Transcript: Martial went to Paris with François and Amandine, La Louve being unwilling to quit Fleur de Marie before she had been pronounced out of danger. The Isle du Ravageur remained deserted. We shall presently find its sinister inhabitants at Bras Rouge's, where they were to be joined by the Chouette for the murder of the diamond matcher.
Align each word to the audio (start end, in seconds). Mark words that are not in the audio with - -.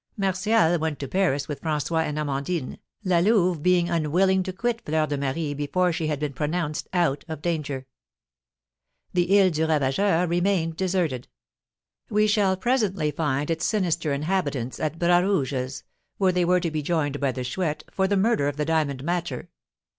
Martial 0.17 0.79
went 0.79 0.97
to 0.97 1.07
Paris 1.07 1.47
with 1.47 1.61
François 1.61 2.01
and 2.05 2.17
Amandine, 2.17 2.79
La 3.03 3.19
Louve 3.19 3.61
being 3.61 3.87
unwilling 3.87 4.41
to 4.41 4.51
quit 4.51 4.81
Fleur 4.83 5.05
de 5.05 5.15
Marie 5.15 5.53
before 5.53 5.93
she 5.93 6.07
had 6.07 6.19
been 6.19 6.33
pronounced 6.33 6.87
out 6.91 7.23
of 7.27 7.43
danger. 7.43 7.85
The 9.13 9.39
Isle 9.39 9.51
du 9.51 9.67
Ravageur 9.67 10.27
remained 10.27 10.75
deserted. 10.75 11.27
We 12.09 12.25
shall 12.25 12.57
presently 12.57 13.11
find 13.11 13.51
its 13.51 13.63
sinister 13.67 14.11
inhabitants 14.11 14.79
at 14.79 14.97
Bras 14.97 15.21
Rouge's, 15.21 15.83
where 16.17 16.31
they 16.31 16.45
were 16.45 16.59
to 16.59 16.71
be 16.71 16.81
joined 16.81 17.19
by 17.19 17.31
the 17.31 17.43
Chouette 17.43 17.83
for 17.91 18.07
the 18.07 18.17
murder 18.17 18.47
of 18.47 18.57
the 18.57 18.65
diamond 18.65 19.03
matcher. 19.03 19.49